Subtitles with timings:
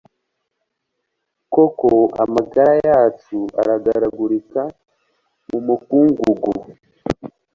[1.53, 1.89] Koko
[2.23, 4.61] amagara yacu aragaragurika
[5.49, 6.53] mu mukungugu